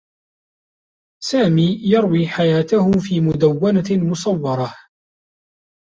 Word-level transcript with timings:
سامي 1.23 1.77
يروي 1.83 2.27
حياته 2.27 2.91
في 2.91 3.19
مدوّنة 3.21 4.11
مصوّرة. 4.11 4.75